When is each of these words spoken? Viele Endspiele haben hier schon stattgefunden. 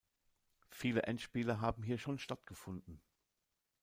Viele 0.71 1.03
Endspiele 1.03 1.61
haben 1.61 1.83
hier 1.83 1.99
schon 1.99 2.17
stattgefunden. 2.17 2.99